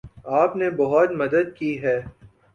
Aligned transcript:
آپ 0.35 0.55
نے 0.55 0.69
بہت 0.77 1.11
مدد 1.13 1.55
کی 1.55 1.71
ہے 1.83 1.97